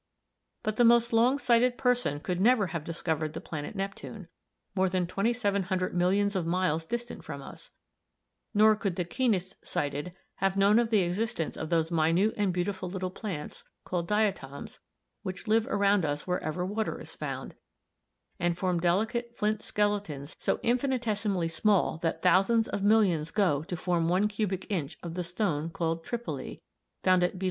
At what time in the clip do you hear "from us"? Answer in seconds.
7.23-7.69